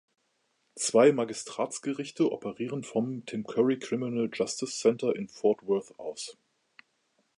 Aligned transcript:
Zwei 0.75 1.11
Magistratsgerichte 1.11 2.31
operieren 2.31 2.83
vom 2.83 3.23
Tim 3.27 3.45
Curry 3.45 3.77
Criminal 3.77 4.31
Justice 4.33 4.79
Center 4.79 5.15
in 5.15 5.27
Fort 5.27 5.59
Worth 5.67 5.93
aus. 5.99 6.39